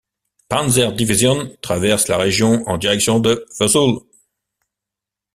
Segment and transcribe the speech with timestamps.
[0.49, 3.99] Panzer-Division traversent la région en direction de Vesoul.